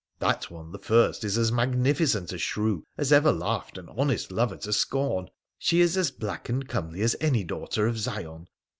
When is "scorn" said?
4.73-5.29